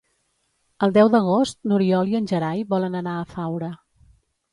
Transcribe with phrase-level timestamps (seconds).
[0.85, 3.71] El deu d'agost n'Oriol i en Gerai volen anar a Faura.